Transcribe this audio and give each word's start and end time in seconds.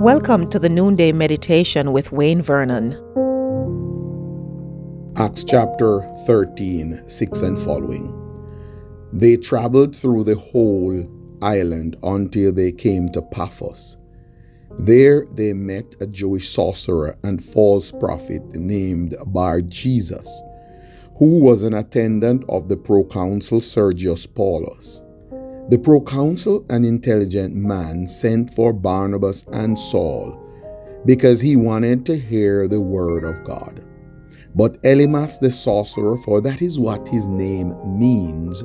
Welcome 0.00 0.48
to 0.48 0.58
the 0.58 0.70
Noonday 0.70 1.12
Meditation 1.12 1.92
with 1.92 2.10
Wayne 2.10 2.40
Vernon. 2.40 2.92
Acts 5.18 5.44
chapter 5.44 6.00
13, 6.26 7.06
6 7.06 7.40
and 7.42 7.58
following. 7.58 8.10
They 9.12 9.36
traveled 9.36 9.94
through 9.94 10.24
the 10.24 10.36
whole 10.36 11.06
island 11.42 11.96
until 12.02 12.50
they 12.50 12.72
came 12.72 13.10
to 13.10 13.20
Paphos. 13.20 13.98
There 14.78 15.26
they 15.32 15.52
met 15.52 15.96
a 16.00 16.06
Jewish 16.06 16.48
sorcerer 16.48 17.18
and 17.22 17.44
false 17.44 17.92
prophet 17.92 18.42
named 18.54 19.16
Bar 19.26 19.60
Jesus, 19.60 20.42
who 21.18 21.44
was 21.44 21.62
an 21.62 21.74
attendant 21.74 22.42
of 22.48 22.70
the 22.70 22.76
proconsul 22.78 23.60
Sergius 23.60 24.24
Paulus. 24.24 25.02
The 25.70 25.78
proconsul, 25.78 26.64
an 26.68 26.84
intelligent 26.84 27.54
man, 27.54 28.08
sent 28.08 28.52
for 28.52 28.72
Barnabas 28.72 29.46
and 29.52 29.78
Saul 29.78 30.36
because 31.06 31.40
he 31.40 31.54
wanted 31.54 32.04
to 32.06 32.18
hear 32.18 32.66
the 32.66 32.80
word 32.80 33.24
of 33.24 33.44
God. 33.44 33.84
But 34.52 34.82
Elymas 34.82 35.38
the 35.38 35.52
sorcerer, 35.52 36.18
for 36.18 36.40
that 36.40 36.60
is 36.60 36.80
what 36.80 37.06
his 37.06 37.28
name 37.28 37.76
means, 37.86 38.64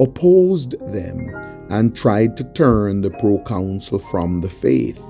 opposed 0.00 0.72
them 0.92 1.30
and 1.70 1.94
tried 1.94 2.36
to 2.38 2.52
turn 2.54 3.02
the 3.02 3.10
proconsul 3.10 4.00
from 4.00 4.40
the 4.40 4.50
faith. 4.50 5.00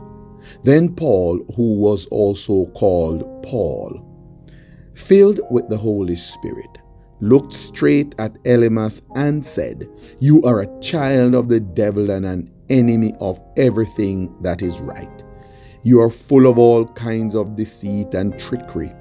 Then 0.64 0.94
Paul, 0.94 1.42
who 1.56 1.78
was 1.78 2.04
also 2.08 2.66
called 2.72 3.42
Paul, 3.42 4.04
filled 4.92 5.40
with 5.50 5.66
the 5.70 5.78
Holy 5.78 6.16
Spirit, 6.16 6.76
looked 7.22 7.54
straight 7.54 8.14
at 8.18 8.34
Elymas 8.42 9.00
and 9.14 9.46
said, 9.46 9.88
You 10.18 10.42
are 10.42 10.60
a 10.60 10.80
child 10.80 11.34
of 11.34 11.48
the 11.48 11.60
devil 11.60 12.10
and 12.10 12.26
an 12.26 12.52
enemy 12.68 13.14
of 13.20 13.40
everything 13.56 14.34
that 14.42 14.60
is 14.60 14.78
right. 14.80 15.24
You 15.84 16.00
are 16.00 16.10
full 16.10 16.46
of 16.46 16.58
all 16.58 16.84
kinds 16.84 17.34
of 17.34 17.56
deceit 17.56 18.12
and 18.14 18.38
trickery. 18.38 18.92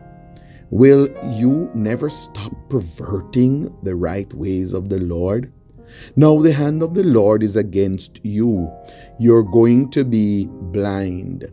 Will 0.69 1.09
you 1.33 1.69
never 1.73 2.09
stop 2.09 2.53
perverting 2.69 3.75
the 3.83 3.95
right 3.95 4.31
ways 4.33 4.71
of 4.71 4.89
the 4.89 4.99
Lord? 4.99 5.51
Now 6.15 6.39
the 6.39 6.53
hand 6.53 6.83
of 6.83 6.93
the 6.93 7.03
Lord 7.03 7.43
is 7.43 7.55
against 7.55 8.19
you. 8.23 8.71
You're 9.19 9.43
going 9.43 9.89
to 9.91 10.05
be 10.05 10.47
blind 10.47 11.51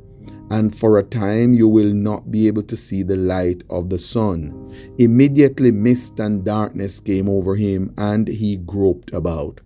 and 0.51 0.75
for 0.75 0.99
a 0.99 1.03
time 1.03 1.55
you 1.55 1.69
will 1.69 1.93
not 1.93 2.31
be 2.31 2.47
able 2.47 2.63
to 2.63 2.77
see 2.77 3.03
the 3.03 3.17
light 3.17 3.65
of 3.69 3.91
the 3.91 3.99
sun. 3.99 4.75
Immediately 4.99 5.73
mist 5.73 6.19
and 6.21 6.45
darkness 6.45 7.01
came 7.01 7.29
over 7.29 7.57
him, 7.57 7.93
and 7.99 8.27
he 8.29 8.57
groped 8.57 9.13
about, 9.13 9.61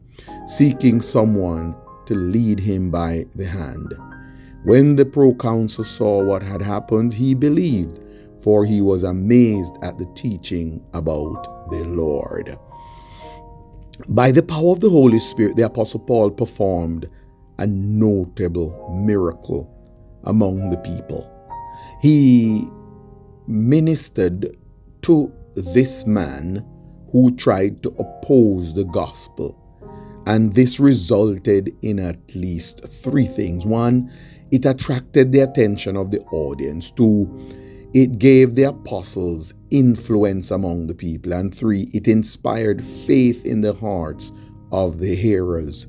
seeking 0.47 1.01
someone 1.01 1.77
to 2.07 2.15
lead 2.15 2.59
him 2.59 2.91
by 2.91 3.25
the 3.35 3.47
hand. 3.47 3.95
When 4.65 4.97
the 4.97 5.05
proconsul 5.05 5.85
saw 5.85 6.23
what 6.23 6.43
had 6.43 6.63
happened, 6.63 7.15
he 7.15 7.35
believed, 7.35 8.01
for 8.41 8.65
he 8.65 8.81
was 8.81 9.05
amazed 9.05 9.77
at 9.83 9.99
the 9.99 10.07
teaching 10.15 10.85
about 10.95 11.71
the 11.71 11.85
Lord. 11.85 12.59
By 14.09 14.33
the 14.33 14.43
power 14.43 14.73
of 14.73 14.81
the 14.81 14.91
Holy 14.91 15.21
Spirit, 15.21 15.57
the 15.57 15.67
Apostle 15.67 16.01
Paul 16.01 16.31
performed 16.31 17.09
a 17.59 17.67
notable 17.67 18.93
miracle 19.05 19.72
among 20.25 20.71
the 20.71 20.79
people. 20.79 21.29
He 22.01 22.67
ministered 23.47 24.57
to 25.03 25.33
this 25.55 26.07
man 26.07 26.67
who 27.11 27.35
tried 27.37 27.83
to 27.83 27.91
oppose 27.99 28.75
the 28.75 28.85
gospel. 28.85 29.59
And 30.27 30.55
this 30.55 30.79
resulted 30.79 31.77
in 31.83 31.99
at 31.99 32.35
least 32.35 32.87
three 33.03 33.27
things. 33.27 33.67
One, 33.67 34.11
it 34.51 34.65
attracted 34.65 35.33
the 35.33 35.41
attention 35.41 35.97
of 35.97 36.11
the 36.11 36.21
audience. 36.27 36.91
Two, 36.91 37.29
it 37.93 38.19
gave 38.19 38.55
the 38.55 38.65
apostles 38.65 39.53
influence 39.71 40.51
among 40.51 40.87
the 40.87 40.95
people. 40.95 41.33
And 41.33 41.55
three, 41.55 41.91
it 41.93 42.09
inspired 42.09 42.85
faith 42.85 43.45
in 43.45 43.61
the 43.61 43.75
hearts 43.75 44.33
of 44.71 44.99
the 44.99 45.15
hearers. 45.15 45.87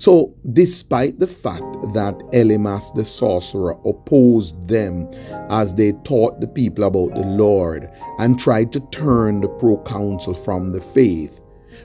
So, 0.00 0.34
despite 0.54 1.20
the 1.20 1.26
fact 1.26 1.60
that 1.92 2.18
Elymas 2.32 2.94
the 2.94 3.04
sorcerer 3.04 3.76
opposed 3.84 4.66
them 4.66 5.10
as 5.50 5.74
they 5.74 5.92
taught 6.04 6.40
the 6.40 6.46
people 6.46 6.84
about 6.84 7.14
the 7.14 7.26
Lord 7.26 7.90
and 8.18 8.40
tried 8.40 8.72
to 8.72 8.80
turn 8.92 9.42
the 9.42 9.50
proconsul 9.50 10.32
from 10.32 10.72
the 10.72 10.80
faith, 10.80 11.42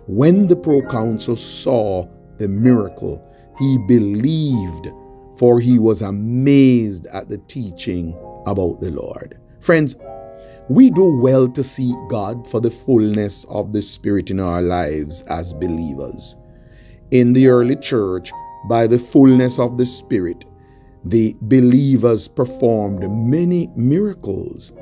when 0.07 0.47
the 0.47 0.55
proconsul 0.55 1.35
saw 1.35 2.07
the 2.37 2.47
miracle, 2.47 3.21
he 3.59 3.77
believed, 3.85 4.87
for 5.37 5.59
he 5.59 5.77
was 5.77 6.01
amazed 6.01 7.07
at 7.07 7.27
the 7.27 7.39
teaching 7.49 8.17
about 8.45 8.79
the 8.79 8.91
Lord. 8.91 9.37
Friends, 9.59 9.97
we 10.69 10.89
do 10.89 11.19
well 11.19 11.49
to 11.49 11.63
seek 11.65 11.97
God 12.07 12.47
for 12.47 12.61
the 12.61 12.71
fullness 12.71 13.43
of 13.49 13.73
the 13.73 13.81
Spirit 13.81 14.29
in 14.31 14.39
our 14.39 14.61
lives 14.61 15.21
as 15.23 15.51
believers 15.51 16.37
in 17.15 17.31
the 17.31 17.47
early 17.47 17.77
church 17.77 18.29
by 18.67 18.85
the 18.85 18.99
fullness 18.99 19.57
of 19.57 19.77
the 19.77 19.85
Spirit, 19.85 20.43
the 21.05 21.33
believers 21.39 22.27
performed 22.27 23.09
many 23.09 23.69
miracles. 23.77 24.73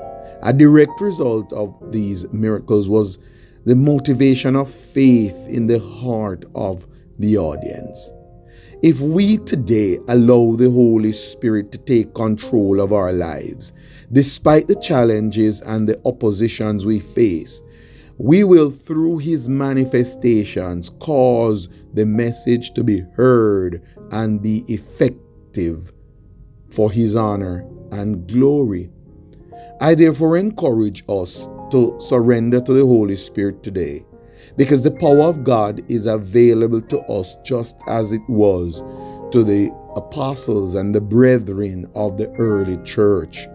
A 0.41 0.51
direct 0.51 0.99
result 0.99 1.53
of 1.53 1.75
these 1.91 2.27
miracles 2.33 2.89
was 2.89 3.19
the 3.65 3.75
motivation 3.75 4.55
of 4.55 4.73
faith 4.73 5.35
in 5.47 5.67
the 5.67 5.77
heart 5.77 6.43
of 6.55 6.87
the 7.19 7.37
audience. 7.37 8.09
If 8.81 8.99
we 8.99 9.37
today 9.37 9.99
allow 10.07 10.55
the 10.55 10.71
Holy 10.71 11.11
Spirit 11.11 11.71
to 11.73 11.77
take 11.77 12.15
control 12.15 12.81
of 12.81 12.91
our 12.91 13.13
lives, 13.13 13.73
despite 14.11 14.67
the 14.67 14.75
challenges 14.81 15.61
and 15.61 15.87
the 15.87 16.01
oppositions 16.03 16.83
we 16.83 16.99
face, 16.99 17.61
we 18.17 18.43
will, 18.43 18.69
through 18.69 19.17
his 19.19 19.49
manifestations, 19.49 20.89
cause 20.99 21.67
the 21.93 22.05
message 22.05 22.73
to 22.73 22.83
be 22.83 23.01
heard 23.15 23.81
and 24.11 24.41
be 24.41 24.63
effective 24.67 25.91
for 26.69 26.91
his 26.91 27.15
honor 27.15 27.67
and 27.91 28.27
glory. 28.27 28.89
I 29.81 29.95
therefore 29.95 30.37
encourage 30.37 31.03
us 31.09 31.47
to 31.71 31.97
surrender 31.99 32.61
to 32.61 32.73
the 32.73 32.85
Holy 32.85 33.15
Spirit 33.15 33.63
today 33.63 34.05
because 34.57 34.83
the 34.83 34.91
power 34.91 35.23
of 35.23 35.43
God 35.43 35.83
is 35.89 36.05
available 36.05 36.81
to 36.81 36.99
us 37.01 37.35
just 37.43 37.77
as 37.87 38.11
it 38.11 38.21
was 38.27 38.81
to 39.31 39.43
the 39.43 39.71
apostles 39.95 40.75
and 40.75 40.93
the 40.93 41.01
brethren 41.01 41.89
of 41.95 42.17
the 42.17 42.29
early 42.33 42.77
church. 42.83 43.47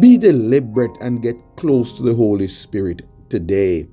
Be 0.00 0.16
deliberate 0.16 0.96
and 1.00 1.22
get 1.22 1.36
close 1.56 1.92
to 1.92 2.02
the 2.02 2.14
Holy 2.14 2.48
Spirit 2.48 3.02
today 3.28 3.86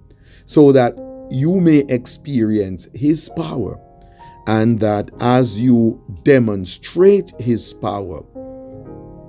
so 0.46 0.72
that 0.72 0.97
you 1.29 1.59
may 1.59 1.79
experience 1.90 2.88
His 2.94 3.29
power 3.29 3.79
and 4.47 4.79
that 4.79 5.12
as 5.22 5.59
you 5.59 6.01
demonstrate 6.23 7.31
His 7.40 7.73
power, 7.73 8.23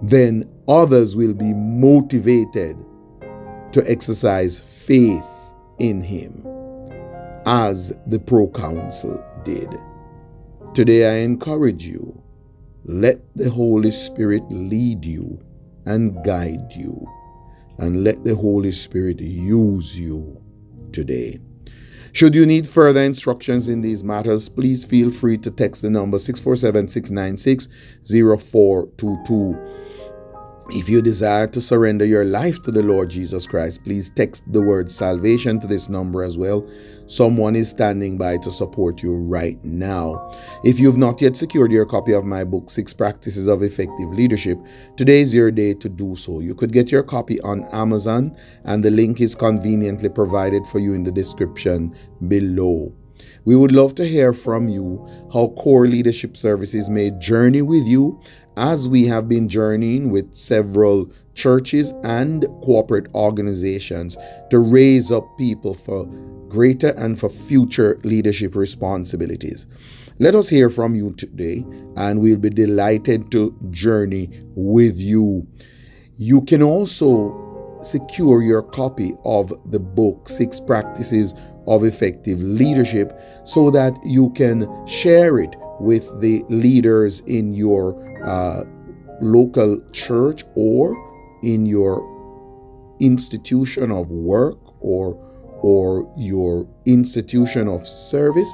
then 0.02 0.50
others 0.68 1.16
will 1.16 1.34
be 1.34 1.54
motivated 1.54 2.76
to 3.72 3.90
exercise 3.90 4.58
faith 4.58 5.24
in 5.78 6.02
Him 6.02 6.46
as 7.46 7.94
the 8.06 8.18
proconsul 8.18 9.24
did. 9.44 9.68
Today 10.74 11.20
I 11.20 11.24
encourage 11.24 11.84
you, 11.84 12.22
let 12.84 13.20
the 13.34 13.48
Holy 13.48 13.90
Spirit 13.90 14.42
lead 14.50 15.04
you 15.04 15.40
and 15.86 16.22
guide 16.24 16.72
you 16.74 17.06
and 17.78 18.04
let 18.04 18.24
the 18.24 18.34
Holy 18.34 18.72
Spirit 18.72 19.20
use 19.20 19.98
you 19.98 20.40
today. 20.92 21.40
Should 22.12 22.34
you 22.34 22.46
need 22.46 22.68
further 22.68 23.02
instructions 23.02 23.68
in 23.68 23.82
these 23.82 24.02
matters, 24.02 24.48
please 24.48 24.86
feel 24.86 25.10
free 25.10 25.36
to 25.38 25.50
text 25.50 25.82
the 25.82 25.90
number 25.90 26.18
647 26.18 26.88
696 26.88 27.68
0422. 28.42 29.58
If 30.68 30.88
you 30.88 31.00
desire 31.00 31.46
to 31.48 31.60
surrender 31.60 32.04
your 32.04 32.24
life 32.24 32.60
to 32.62 32.72
the 32.72 32.82
Lord 32.82 33.10
Jesus 33.10 33.46
Christ, 33.46 33.84
please 33.84 34.08
text 34.08 34.52
the 34.52 34.60
word 34.60 34.90
salvation 34.90 35.60
to 35.60 35.66
this 35.68 35.88
number 35.88 36.24
as 36.24 36.36
well. 36.36 36.68
Someone 37.06 37.54
is 37.54 37.70
standing 37.70 38.18
by 38.18 38.38
to 38.38 38.50
support 38.50 39.00
you 39.00 39.14
right 39.14 39.62
now. 39.64 40.34
If 40.64 40.80
you've 40.80 40.96
not 40.96 41.22
yet 41.22 41.36
secured 41.36 41.70
your 41.70 41.86
copy 41.86 42.12
of 42.12 42.24
my 42.24 42.42
book, 42.42 42.68
Six 42.68 42.92
Practices 42.92 43.46
of 43.46 43.62
Effective 43.62 44.10
Leadership, 44.12 44.58
today 44.96 45.20
is 45.20 45.32
your 45.32 45.52
day 45.52 45.72
to 45.74 45.88
do 45.88 46.16
so. 46.16 46.40
You 46.40 46.56
could 46.56 46.72
get 46.72 46.90
your 46.90 47.04
copy 47.04 47.40
on 47.42 47.62
Amazon, 47.72 48.36
and 48.64 48.82
the 48.82 48.90
link 48.90 49.20
is 49.20 49.36
conveniently 49.36 50.08
provided 50.08 50.66
for 50.66 50.80
you 50.80 50.94
in 50.94 51.04
the 51.04 51.12
description 51.12 51.96
below. 52.26 52.92
We 53.44 53.54
would 53.54 53.72
love 53.72 53.94
to 53.94 54.06
hear 54.06 54.32
from 54.32 54.68
you 54.68 55.06
how 55.32 55.48
Core 55.56 55.86
Leadership 55.86 56.36
Services 56.36 56.90
may 56.90 57.12
journey 57.12 57.62
with 57.62 57.86
you 57.86 58.20
as 58.56 58.88
we 58.88 59.06
have 59.06 59.28
been 59.28 59.48
journeying 59.48 60.10
with 60.10 60.34
several 60.34 61.10
churches 61.34 61.92
and 62.04 62.46
corporate 62.62 63.06
organizations 63.14 64.16
to 64.50 64.58
raise 64.58 65.12
up 65.12 65.26
people 65.36 65.74
for 65.74 66.06
greater 66.48 66.94
and 66.96 67.18
for 67.18 67.28
future 67.28 68.00
leadership 68.02 68.56
responsibilities. 68.56 69.66
Let 70.18 70.34
us 70.34 70.48
hear 70.48 70.70
from 70.70 70.94
you 70.94 71.12
today, 71.12 71.66
and 71.96 72.20
we'll 72.20 72.38
be 72.38 72.48
delighted 72.48 73.30
to 73.32 73.54
journey 73.70 74.30
with 74.54 74.96
you. 74.96 75.46
You 76.16 76.40
can 76.42 76.62
also 76.62 77.78
secure 77.82 78.42
your 78.42 78.62
copy 78.62 79.12
of 79.24 79.52
the 79.70 79.78
book, 79.78 80.30
Six 80.30 80.58
Practices 80.58 81.34
of 81.66 81.84
Effective 81.84 82.40
Leadership, 82.40 83.20
so 83.44 83.70
that 83.70 83.94
you 84.04 84.30
can 84.30 84.86
share 84.86 85.38
it 85.38 85.54
with 85.78 86.20
the 86.22 86.42
leaders 86.48 87.20
in 87.20 87.52
your 87.52 87.92
uh, 88.26 88.64
local 89.20 89.80
church 89.92 90.44
or 90.54 90.94
in 91.42 91.66
your 91.66 92.04
institution 93.00 93.90
of 93.90 94.10
work 94.10 94.58
or 94.80 95.22
or 95.62 96.12
your 96.16 96.66
institution 96.84 97.68
of 97.68 97.86
service 97.88 98.52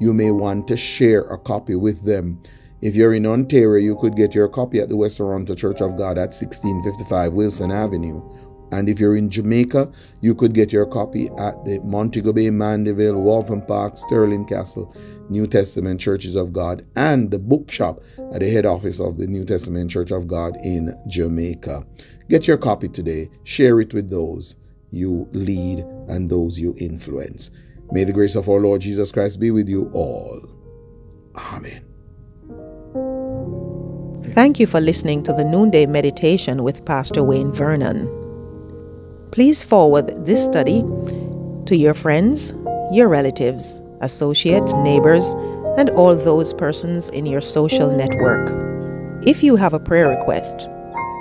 you 0.00 0.12
may 0.12 0.30
want 0.30 0.66
to 0.68 0.76
share 0.76 1.22
a 1.22 1.38
copy 1.38 1.74
with 1.74 2.04
them 2.04 2.42
if 2.82 2.96
you're 2.96 3.14
in 3.14 3.26
Ontario, 3.26 3.80
you 3.80 3.94
could 3.94 4.16
get 4.16 4.34
your 4.34 4.48
copy 4.48 4.80
at 4.80 4.88
the 4.88 4.96
West 4.96 5.18
Toronto 5.18 5.54
Church 5.54 5.80
of 5.80 5.96
God 5.96 6.18
at 6.18 6.34
1655 6.34 7.32
Wilson 7.32 7.70
Avenue. 7.70 8.20
And 8.72 8.88
if 8.88 8.98
you're 8.98 9.16
in 9.16 9.30
Jamaica, 9.30 9.92
you 10.22 10.34
could 10.34 10.54
get 10.54 10.72
your 10.72 10.86
copy 10.86 11.28
at 11.38 11.64
the 11.64 11.78
Montego 11.84 12.32
Bay, 12.32 12.50
Mandeville, 12.50 13.20
Waltham 13.20 13.60
Park, 13.60 13.96
Sterling 13.96 14.46
Castle, 14.46 14.94
New 15.28 15.46
Testament 15.46 16.00
Churches 16.00 16.34
of 16.34 16.52
God, 16.52 16.84
and 16.96 17.30
the 17.30 17.38
bookshop 17.38 18.00
at 18.32 18.40
the 18.40 18.50
head 18.50 18.66
office 18.66 18.98
of 18.98 19.18
the 19.18 19.26
New 19.26 19.44
Testament 19.44 19.90
Church 19.90 20.10
of 20.10 20.26
God 20.26 20.56
in 20.64 20.98
Jamaica. 21.06 21.86
Get 22.28 22.48
your 22.48 22.56
copy 22.56 22.88
today. 22.88 23.30
Share 23.44 23.80
it 23.80 23.92
with 23.92 24.10
those 24.10 24.56
you 24.90 25.28
lead 25.32 25.80
and 26.08 26.30
those 26.30 26.58
you 26.58 26.74
influence. 26.78 27.50
May 27.90 28.04
the 28.04 28.12
grace 28.12 28.34
of 28.34 28.48
our 28.48 28.58
Lord 28.60 28.80
Jesus 28.80 29.12
Christ 29.12 29.38
be 29.38 29.50
with 29.50 29.68
you 29.68 29.90
all. 29.92 30.48
Amen. 31.34 31.84
Thank 34.32 34.58
you 34.58 34.66
for 34.66 34.80
listening 34.80 35.22
to 35.24 35.32
the 35.34 35.44
Noonday 35.44 35.84
Meditation 35.84 36.62
with 36.62 36.86
Pastor 36.86 37.22
Wayne 37.22 37.52
Vernon. 37.52 38.21
Please 39.32 39.64
forward 39.64 40.26
this 40.26 40.44
study 40.44 40.82
to 41.64 41.74
your 41.74 41.94
friends, 41.94 42.52
your 42.92 43.08
relatives, 43.08 43.80
associates, 44.02 44.74
neighbors, 44.74 45.32
and 45.78 45.88
all 45.90 46.14
those 46.14 46.52
persons 46.52 47.08
in 47.08 47.24
your 47.24 47.40
social 47.40 47.90
network. 47.90 48.52
If 49.26 49.42
you 49.42 49.56
have 49.56 49.72
a 49.72 49.80
prayer 49.80 50.08
request, 50.08 50.68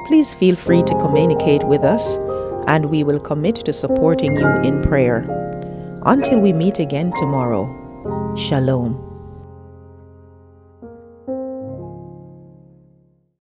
please 0.07 0.35
feel 0.35 0.57
free 0.57 0.83
to 0.83 0.99
communicate 0.99 1.63
with 1.63 1.83
us 1.83 2.17
and 2.67 2.89
we 2.89 3.03
will 3.05 3.19
commit 3.19 3.55
to 3.63 3.71
supporting 3.71 4.33
you 4.33 4.47
in 4.61 4.81
prayer. 4.83 5.19
Until 6.05 6.39
we 6.39 6.51
meet 6.51 6.79
again 6.79 7.13
tomorrow, 7.15 7.65
Shalom. 8.35 9.10